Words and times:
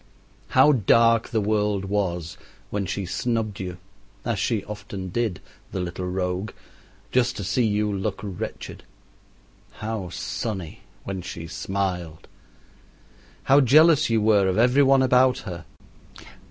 How 0.57 0.71
dark 0.71 1.29
the 1.29 1.39
world 1.41 1.85
was 1.85 2.35
when 2.71 2.87
she 2.87 3.05
snubbed 3.05 3.59
you, 3.59 3.77
as 4.25 4.39
she 4.39 4.65
often 4.65 5.09
did, 5.09 5.39
the 5.71 5.79
little 5.79 6.07
rogue, 6.07 6.53
just 7.11 7.37
to 7.37 7.43
see 7.43 7.63
you 7.63 7.93
look 7.95 8.19
wretched; 8.23 8.81
how 9.73 10.09
sunny 10.09 10.81
when 11.03 11.21
she 11.21 11.45
smiled! 11.45 12.27
How 13.43 13.61
jealous 13.61 14.09
you 14.09 14.23
were 14.23 14.47
of 14.47 14.57
every 14.57 14.81
one 14.81 15.03
about 15.03 15.37
her! 15.45 15.65